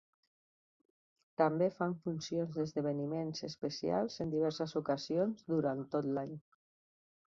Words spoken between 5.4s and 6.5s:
durant tot l'any.